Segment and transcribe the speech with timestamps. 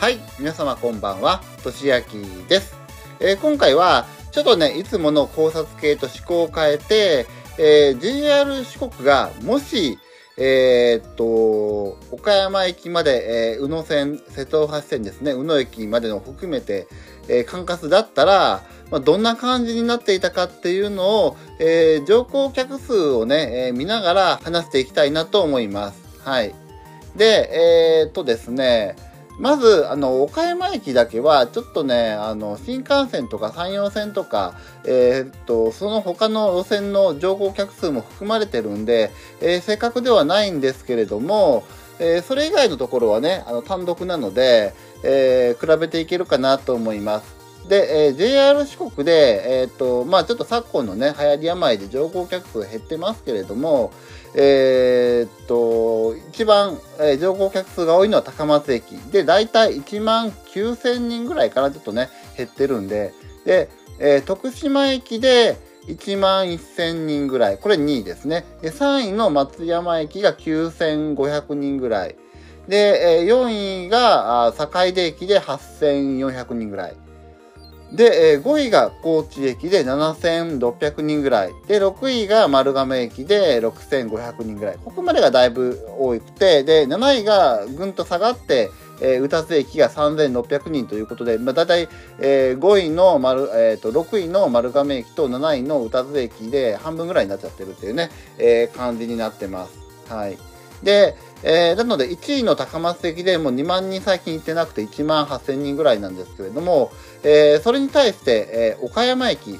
[0.00, 2.14] はい、皆様こんばんは、としやき
[2.48, 2.74] です。
[3.20, 7.26] えー今回は、ちょっとね、いつもの考察系と思考を変えて、
[7.58, 9.98] えー JR 四国がもし、
[10.38, 16.88] えーっと、岡山駅まで、えー宇野線、瀬戸大橋線ですね、宇野駅までの含めて、
[17.28, 26.00] えー管轄だったら、まあ、どんな感じになっていたかっていうのを、えー乗降客数をね、えー見ながら話していきたいなと思います。
[26.24, 26.54] はい。
[27.16, 28.96] で、えーっとですね、
[29.40, 34.52] まず、あの、岡山駅だけは、ちょっとね、あの、新幹線とか山陽線とか、
[34.84, 41.64] えーっと、その他の路線の乗降客数も含まれてるんで、えー正確ではないんですけれども、
[41.98, 47.34] えーそれ以外のところはね、あの、単独なので、え比べていけるかなと思います。
[47.66, 53.90] で、えー JR 四国で、えーっと、まあちょっと昨今のね、流行り病で乗降客数減ってますけれども、
[54.34, 58.92] えーっと、一番、えー乗降客数が多いのは高松駅。
[59.10, 63.12] で、だいたい1万9000人ぐらいからちょっとね、減ってるんで、
[63.44, 65.56] で、えー徳島駅で
[65.88, 67.58] 1万1000人ぐらい。
[67.58, 68.44] これ2位ですね。
[68.62, 72.16] で、3位の松山駅が9500人ぐらい。
[72.68, 76.94] で、えー4位があ坂出駅で8400人ぐらい。
[77.92, 81.54] で、えー5位が高知駅で7600人ぐらい。
[81.66, 84.78] で、6位が丸亀駅で6500人ぐらい。
[84.84, 91.88] ここまでがだいぶ多くて、で、7位がぐんと下がって、えー、宇多津駅が3600人ということで、まあ、だいたい、
[92.20, 99.78] えー5位の丸、えーと、6位の丸亀駅と7位の宇多津駅で半分ぐらいになっちゃってるっていうね、えー感じになってます。
[100.12, 100.38] はい。
[100.82, 106.90] で、えーなので1位の高松駅でもう2万人最近行ってなくて1万8000人ぐらいなんですけれども、
[107.22, 109.58] えーそれに対して、えー岡山駅、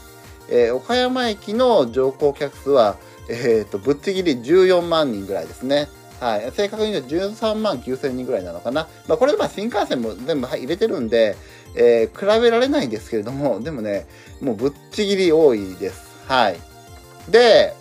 [0.49, 2.97] えー岡山駅の乗降客数は、
[3.29, 5.89] えーと、ぶっちぎり14万人ぐらいですね。
[6.21, 6.53] はい。
[6.53, 8.87] 正確に言うと13万9000人ぐらいなのかな。
[9.09, 11.37] まあ、これまあ新幹線も全部入れてるんで、
[11.75, 14.07] えー比べられないんですけれども、 でもね、
[14.41, 16.03] もうぶっちぎり多いです。
[16.27, 16.61] はい。
[17.31, 17.75] で、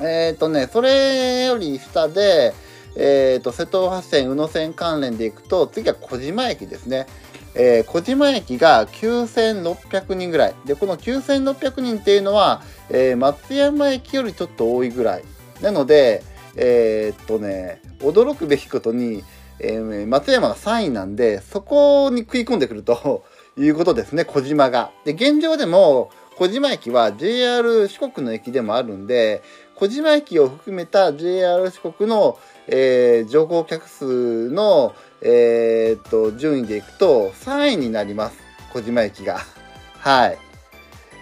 [0.00, 2.54] えっ、とね、それより下で、
[2.96, 7.06] えっ、と、瀬戸大橋線、宇野線関連でいくと、次は小島駅ですね。
[7.54, 10.54] えー小島駅が9600人ぐらい。
[10.64, 15.24] で、この9600人っていうのは、えー松山駅よりちょっと多いぐらい。
[15.60, 16.22] なので、
[16.56, 19.24] えーっとね、驚くべきことに、
[19.58, 23.24] えー松山が3位なんで、そこに食い込んでくると
[23.58, 24.90] いうことですね、小島が。
[25.04, 29.42] で、現状でも、小島駅は JR 四国の駅でもあるんで、
[29.74, 32.38] 小島駅を含めた JR 四国の、
[32.70, 38.38] えー乗降客数の、えーっと、順位でいくと3位になります。
[38.72, 39.40] 小島駅が。
[39.98, 40.38] はい。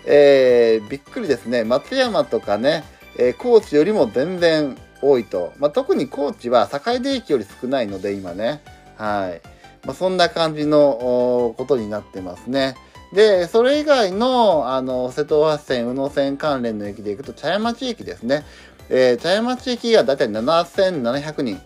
[0.06, 1.64] えーびっくりですね。
[1.64, 2.84] 松山とかね、
[3.18, 5.52] え高知よりも全然多いと。
[5.58, 8.60] まあ、特に高知は坂出駅より少ないので、今ね。
[8.96, 9.40] はい。
[9.86, 12.74] まあ、そんな感じのことになってますね。
[13.12, 18.44] で、それ以外の、あの、瀬戸大橋線、宇野線関連の駅で行くと、茶屋町駅ですね。
[18.90, 21.60] えー茶屋町駅がだいたい7700人。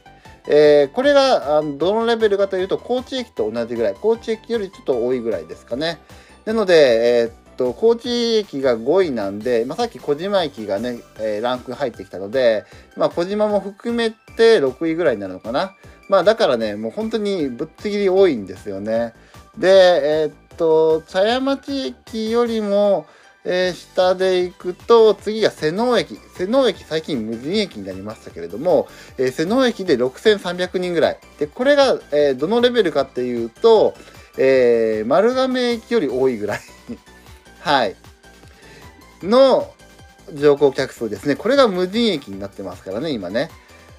[0.49, 3.97] えーこれがあのどのレベルかというと、高知駅と同じぐらい。
[4.01, 5.99] 高知駅よりちょっと多いぐらいですかね。
[6.45, 12.65] なので、えーっと、高知駅が5位なんで、まあ、さっき小島駅がね、えーランク入ってきたので、
[12.97, 15.75] まあ、小島も含めて6位ぐらいになるのかな。
[16.09, 19.15] まあ、だからね、もう本当にぶっちぎり多いんですよね。
[19.57, 23.07] で、えーっと、茶屋町駅よりも、
[23.45, 26.19] えー下で行くと、次が瀬能駅。
[26.37, 28.89] 瀬能駅最近無人駅になりましたけれども、
[29.19, 31.19] えー瀬能駅で6300人ぐらい。
[31.39, 33.95] で、これが、えーどのレベルかっていうと、
[34.39, 36.61] えー丸亀駅より多いぐらい。
[37.61, 37.97] はい。
[39.23, 39.73] の
[40.33, 41.35] 乗降客数ですね。
[41.37, 43.51] これが無人駅になってますからね、今ね。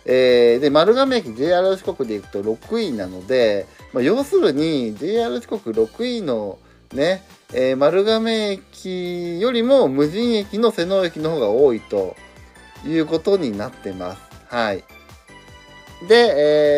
[0.06, 6.60] えーで、丸亀駅 JR 四国で行くと6位なので、まあ、要するに JR 四国6位の
[6.94, 7.24] ね、
[7.54, 12.16] えー丸亀駅よりも無人駅の瀬能駅の方が多いと
[12.86, 14.22] いうことになってます。
[14.48, 14.84] はい。
[16.08, 16.34] で、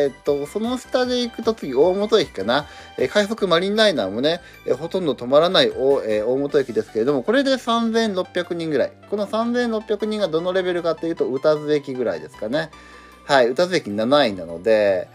[0.08, 2.68] えーっと、その下で行くと次、大本駅かな。
[2.98, 8.92] えー快速マリンライナーもね、えーほとんど止まらない大,、えー大本駅ですけれども、これで3600人ぐらい。
[9.10, 12.70] この3600人がどのレベルかっていうと、宇多津駅ぐらいですかね。
[13.24, 15.08] はい、宇多津駅7位なので、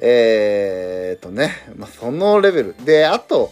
[0.00, 2.76] えーっとね、まあ、そのレベル。
[2.84, 3.50] で、あと、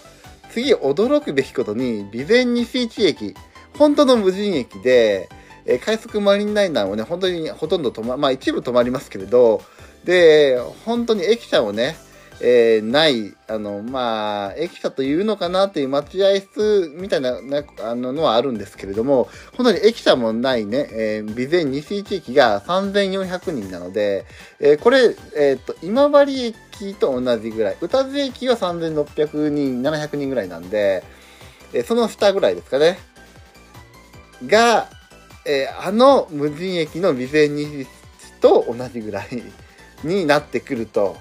[0.54, 3.34] 次驚くべきことに、備前西市駅、
[3.76, 5.28] 本当の無人駅で、
[5.66, 9.62] えー快速マリンライナーもね、本当にほとんど止ま、まあ一部止まりますけれど、
[10.04, 11.96] で、本当に駅舎をね、
[12.40, 24.24] えーない、あの、まあ、駅舎というのかなっていう待合室みたいな、なあののはあるんですけれども、本当に駅舎もないね、えー備前西地域が3400人なので、
[24.60, 27.76] えーこれ、えっ、と、今治駅駅と同じぐらい。
[27.80, 31.04] 宇多津駅は3600人、700人ぐらいなんで、
[31.72, 32.98] えその下ぐらいですかね。
[34.46, 34.88] が、
[35.46, 37.86] えー、あの無人駅の備前西
[38.40, 39.42] と同じぐらい
[40.02, 41.16] になってくると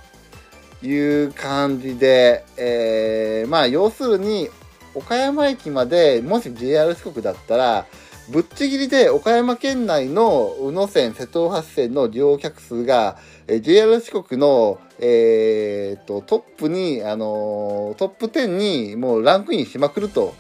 [0.81, 4.49] いう感じで、えー、まあ要するに
[4.95, 7.85] 岡山駅までもし JR 四国だったら
[8.29, 13.17] ぶっちぎりで岡山県内の宇野線瀬戸八線の利用客数が、
[13.47, 20.35] えー、JR 四国の、えーと、トップに、あのー、トップ10にもうランクインしまくると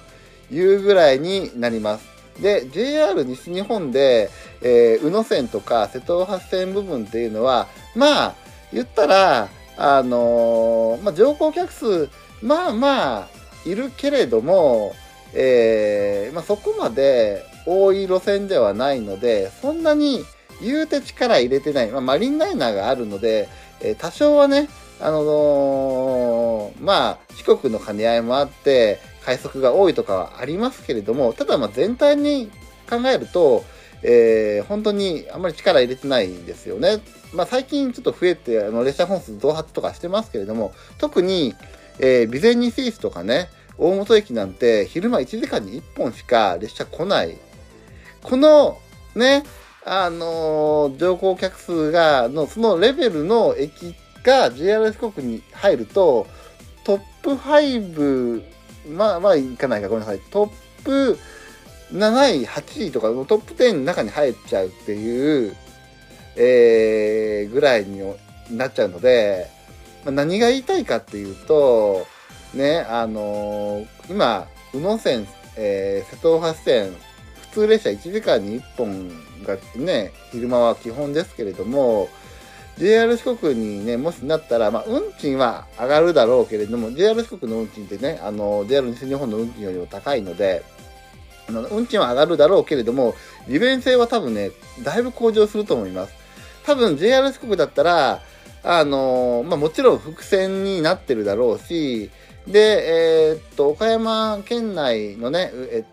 [0.49, 2.07] いうぐらいになります。
[2.41, 4.29] で JR 西日本で、
[4.61, 8.35] えー、宇野線とか瀬戸八線部分っていうのはまあ
[8.71, 12.09] 言ったらあのー、まあ、乗降客数
[12.41, 13.27] まあまあ
[13.65, 14.93] いるけれども、
[15.33, 20.23] えーまあ、そこまで多い路線ではないのでそんなに
[20.61, 23.49] 言うて力入れてない、まあ、マリンライナーがあるので、
[23.81, 24.69] え、多少はね
[24.99, 32.51] あのー、まあ四国の兼ね合いもあって快速が多いとかはありますけれども、ただまあ全体に
[32.89, 33.63] 考えると、
[34.01, 36.99] えー、本当にあんまり力入れてないんですよね。
[37.33, 41.55] まあ、最近ちょっと増えて、あの列車本数増発とかしてますけれども、特に、
[41.99, 47.37] えー、備前西スとかね、大本駅なんて昼間1時間に1本しか列車来ない。
[48.23, 48.79] この
[49.15, 49.43] ね、
[49.85, 56.25] あのー、乗降客数が、の、そのレベルの駅が JR 四国に入ると、
[56.83, 58.43] トップ5
[58.89, 60.19] まあまあいかないかごめんなさい。
[60.31, 60.49] トッ
[60.83, 61.17] プ
[61.93, 65.55] 7位8位とかトップ10の中に入っちゃうっていう、
[66.35, 68.01] えー、ぐらいに
[68.49, 69.47] なっちゃうので、
[70.03, 72.05] まあ、何が言いたいかっていうと
[72.55, 76.93] ねあのー、今宇野線、えー、瀬戸大橋線
[77.53, 79.09] 通列車1時間に1本
[79.45, 82.09] がね昼間は基本ですけれども
[82.77, 90.63] JR 四国にね、もしなったら、まあ、運賃は上がるだろうけれども、JR 四国の運賃ってね、あの、JR 西日本の運賃よりも高いので、
[91.47, 93.13] あの運賃は上がるだろうけれども、
[93.47, 94.51] 利便性は多分ね、
[94.81, 96.15] だいぶ向上すると思います。
[96.65, 98.21] 多分 JR 四国だったら、
[98.63, 102.09] あの、まあ、もちろん伏線になってるだろうし、
[102.47, 105.92] で、えー、っと、岡山県内のね、えっ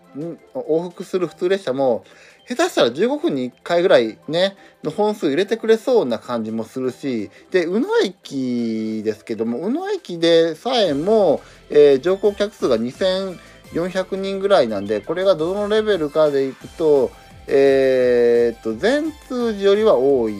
[0.53, 2.03] 往復する普通列車も、
[2.47, 17.11] 下手したら15分に1回ぐらいね、の本数入れてくれそうな感じもするし、で、宇野駅ですけども、宇野駅でさえも、えー、乗降客数が2400人ぐらいなんで、これがどのレベルかでいくと、
[17.47, 20.35] えー、っと、全通寺よりは多い。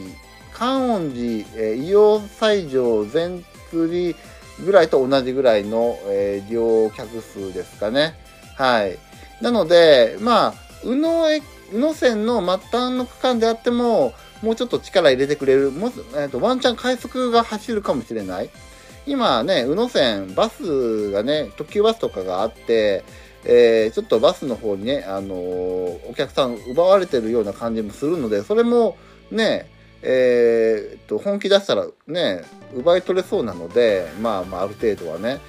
[0.52, 1.22] 観音寺、
[1.56, 4.18] えー、伊予西条全通寺
[4.64, 8.14] ぐらいと同じぐらいの、えー、利用客数ですかね。
[8.56, 8.98] はい。
[9.42, 10.54] なので、まあ、
[10.84, 11.36] 宇野
[11.72, 18.50] 宇野線の末端の区間であっても、もうちょっと力入れてくれる、もえーと、ワンチャン快速が走るかもしれない。
[19.06, 23.04] 今ね、宇野線、バスがね、特急バスとかがあって、
[23.44, 28.96] えー、ちょっとバスの方にね、あのー、お客さん奪われてるような感じもするので、それも
[29.30, 29.68] ね、
[30.02, 32.42] えー、と、本気出したらね、
[32.74, 35.40] 奪い取れそうなので、まあまあ、ある程度はね。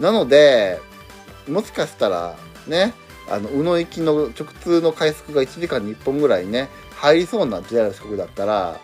[0.00, 0.78] なので、
[1.48, 2.36] もしかしたら、
[2.66, 2.94] ね、
[3.28, 8.80] あの宇野行きの直通の快速が1時間に1本ぐらいね入りそうな JR 四国だったら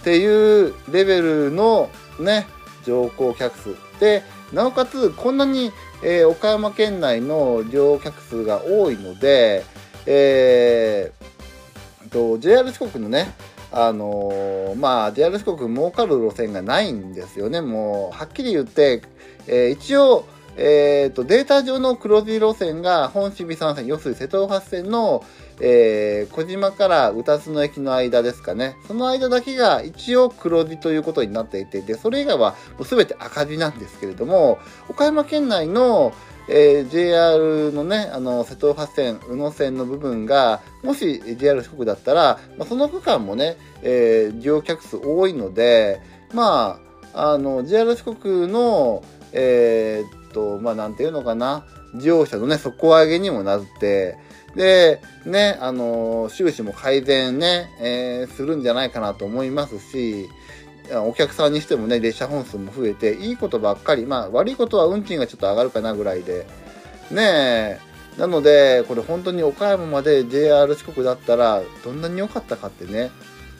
[0.00, 2.46] っていうレベルのね
[2.84, 4.22] 乗降客数で
[4.52, 5.72] なおかつこんなに、
[6.02, 9.64] えー、岡山県内の乗客数が多いので、
[10.06, 13.32] えー、と JR 四国のね
[13.70, 17.62] あのー、まあ JR 四国儲かる路線がないんですよね。
[17.62, 19.02] もうはっきり言って、
[19.46, 25.24] えー、一応えーと、データ上の黒字路線が本渋三線、要するに瀬戸大橋線の、
[25.60, 28.76] えー、小島から宇多津の駅の間ですかね。
[28.86, 36.12] その間だけが一応黒字ということになっていて、で、それ以外はもう全て赤字なんですけれども、岡山県内の、
[36.48, 46.00] えー、JR のね、あの、瀬戸大橋線、宇野線の部分が、もし JR 四国だったら、まあ、その区間もね、えー、利用客数多いので、
[46.34, 46.80] ま
[47.14, 54.16] あ、あの、JR 四国の、えー、と、まあ、なんていうのかな、事業者のね、底上げにもなって、
[54.56, 60.28] で、ね、あの収支も改善ね、えー、するんじゃないかなと思いますし、
[60.90, 66.46] お客さんにしてもね、列車本数も増えて、いいことばっかり、まあ、悪いことは運賃がちょっと上がるかなぐらいで、
[67.10, 67.78] ねえ、
[68.18, 73.10] なので、これ本当に岡山まで JR 四国だったら、どんなに良かったかってね、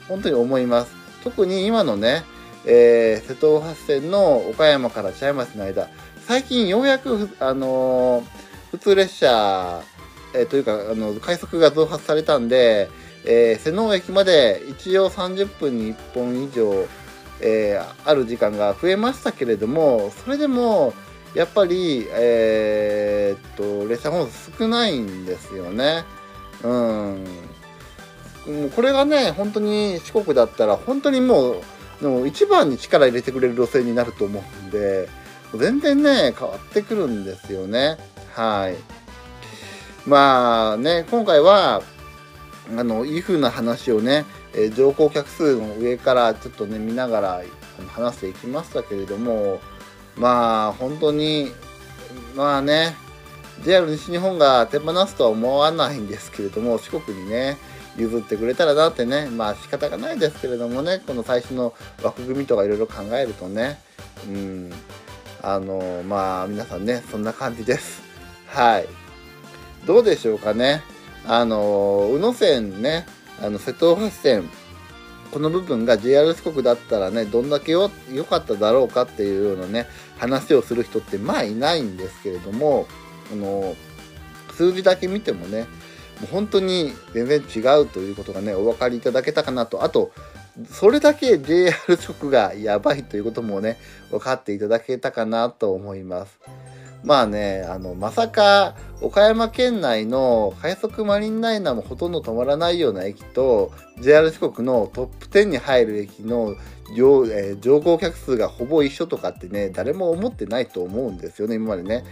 [0.07, 0.93] 本当に思います。
[1.23, 2.23] 特に今のね、
[2.65, 5.89] えー、瀬戸大橋線の岡山から茶屋町の間、
[6.27, 8.23] 最近ようやく、あの、
[8.71, 9.81] 普通列車、
[10.33, 12.89] え、というか、あの、快速が増発されたんで、
[13.25, 16.87] えー、瀬能駅まで一応30分に1本以上
[17.45, 20.93] えー、ある時間が増えましたけれどもそれでも
[21.35, 26.03] やっぱり、えー、っと列車本数少ないんですよね。
[26.61, 31.61] うん、もうこれがね本当に四国だったら本当にもう
[32.01, 35.09] でもう一番に力入れてくれる路線になると思うんで
[35.57, 37.97] 全然ね変わってくるんですよね。
[38.33, 38.75] はい
[40.07, 41.81] まあね今回は
[42.77, 47.41] あのいうふうな話をね、えー、乗降客数の上からちょっとね見ながら
[47.89, 49.59] 話していきましたけれども
[50.15, 51.51] まあ本当に
[52.35, 52.95] まあね
[53.63, 57.57] JR 西日本が手放すとは思わないんですけれども四国にね
[57.97, 63.79] 譲ってくれたらなってねまあ仕方がないですけれどもねこの最初の枠組みとかいろいろ考えるとね
[64.27, 64.71] うん
[65.43, 68.01] あのまあ皆さんねそんな感じです。
[68.47, 68.87] はい。
[69.85, 70.81] どうでしょうかね。
[71.25, 73.05] あの宇野線ね
[73.41, 74.49] あの瀬戸大橋線
[75.31, 82.87] この部分が JR 四国だったらねどんだけ良かっただろうかっていうようなね話をする人ってまあいないんですけれども
[83.31, 83.75] あの
[84.51, 85.61] 数字だけ見てもね
[86.21, 89.83] もう本当に全然違うということがねお分かりいただけたかなと。
[89.83, 90.11] あと
[90.69, 93.77] それだけ JR 四国がやばいということもね
[94.11, 96.39] 分かっていただけたかなと思います。
[97.03, 106.55] まあね、あの、まさか岡山県内の快速マリンライナーもほとんど止まらないような駅と JR 四国のトップ10に入る駅の
[106.95, 112.05] 乗,、えー、乗降客数がほぼ一緒とかってね、誰も思ってないと思うんですよね、今までね。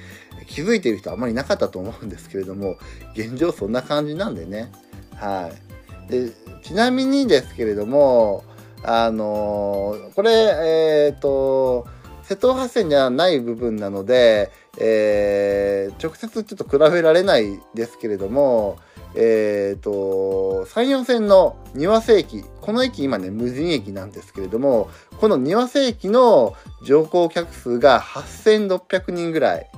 [0.48, 2.76] 気づいてる人あまりなかったと思うんですけれども、
[3.16, 4.72] 現状そんな感じなんでね。
[5.16, 5.71] はい。
[6.12, 6.30] で、
[6.62, 8.44] ちなみにですけれども、
[8.84, 11.88] あのー、これ、えっ、ー、と、
[12.24, 18.78] 瀬戸大橋線ではない部分なので、えー、直接ちょっと比べられないですけれども、
[19.16, 24.90] えっ、ー、と、山陽線の庭瀬駅、この駅今ね、無人駅なんですけれども、
[25.20, 29.70] この庭瀬駅の乗降客数が8600人ぐらい。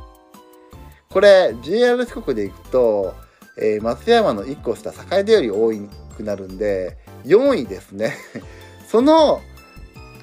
[1.09, 3.15] これ、JR 四国で行くと、
[3.59, 8.15] えー、松山の1個下、坂出より多いくなるんで、4位ですね。
[8.88, 9.41] その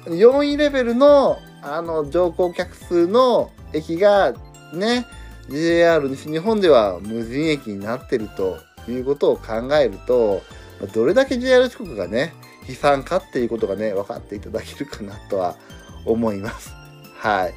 [0.05, 4.33] 4位レベルのあの乗降客数の駅が
[4.73, 5.05] ね
[5.49, 8.57] JR 西日本では無人駅になってると
[8.89, 10.41] いうことを考えると
[10.93, 12.33] どれだけ JR 四国がね
[12.67, 15.55] 悲惨かっていうことがね分かっていただけるかなとは
[16.05, 16.71] 思います。
[17.17, 17.53] はい。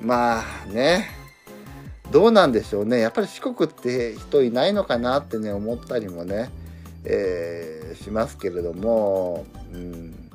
[0.00, 1.10] まあね。
[2.10, 3.00] どうなんでしょうね。
[3.00, 6.50] やっぱり四国って人いないのかなってね思ったりもね、
[7.06, 10.30] えー、しますけれどもうん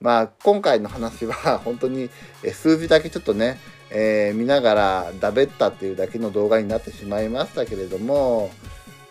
[0.00, 2.10] まあ今回の話は 本当に
[2.52, 3.58] 数字だけちょっとね、
[3.90, 8.50] えー、見ながらだべったっていうだけの動画になってしまいましたけれども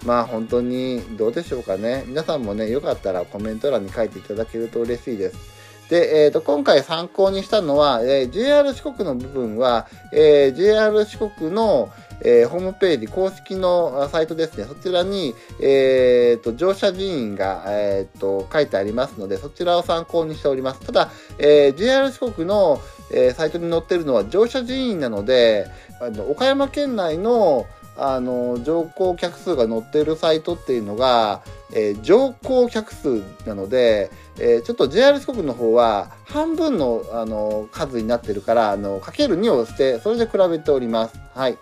[0.05, 5.55] まあ本当にどうでしょうかね皆さんもねよかったらコメント欄に書いていただけると嬉しいです。
[5.89, 11.91] で、えーと、今回参考にしたのは、えー、JR 四国の部分は、えー、JR 四国の、
[12.21, 20.81] えー、ホームページ、公式のサイトですね、そちらに、えーと、乗車人員が、えーと、書いてありますので、そちらを参考にしております。
[20.81, 22.81] ただ、えー、JR 四国の、
[23.11, 25.67] えー、サイトに載ってるのは乗車人員なので、
[26.01, 27.65] あの岡山県内の
[27.97, 31.41] あの乗降客数が載っているサイトっていうのが、
[31.73, 41.17] えー、乗降客数なので、えー、ちょっと JR 四国の方は半分のあの数になってるからあのかける2をしてそれで比べております。
[41.33, 41.57] はい、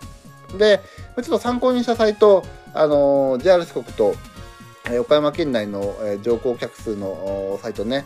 [0.58, 0.80] で
[1.16, 4.14] ちょっと参考にしたサイト、あの JR 四国と
[5.00, 8.04] 岡山県内の乗降客数のサイトね、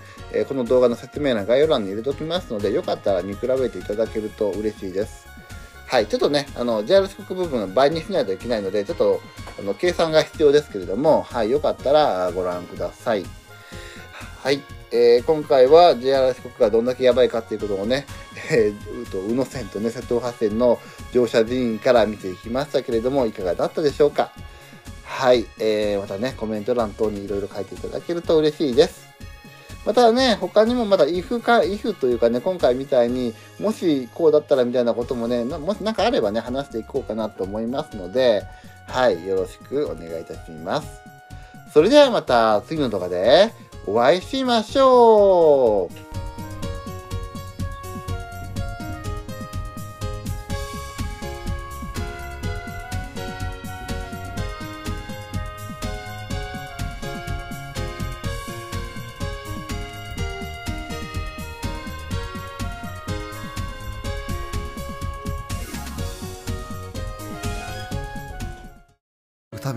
[0.48, 5.26] この動画の説明欄概要欄に入れておきますので、よかったら見比べていただけると嬉しいです。
[5.88, 9.20] はい、ちょっとね、あの、JR 四国部分倍にしないといけないので、ちょっと、
[9.58, 13.24] あの、計算が必要ですけれども、はい、よかったらご覧ください。
[14.42, 14.62] はい、
[14.92, 18.06] えー、今回は JR 四国がどんだけやばいかっていうことをね、
[18.50, 20.78] えー、と宇野線とね、瀬戸大橋線の
[21.12, 24.30] 乗車人員から見ていきましたけれども、いかがだったでしょうか？
[25.04, 29.08] はい、えー、またね、コメント欄等にいろいろ書いていただけると嬉しいです。
[29.86, 38.42] またね、他にもまだ if か、if というかね、今回みたいに、もしこうだったらみたいなこともね、もし何かあればね、話していこうかなと思いますので、
[38.86, 40.88] はい、よろしくお願いいたします。
[41.72, 43.52] それではまた次の動画で
[43.86, 46.07] お会いしましょう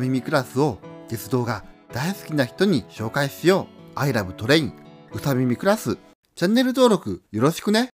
[0.01, 4.00] 耳クラスを鉄道が大好きな人に紹介しよう。
[4.00, 4.72] I love train
[5.13, 5.98] 歌耳クラス
[6.36, 7.89] チャンネル登録よろしくね。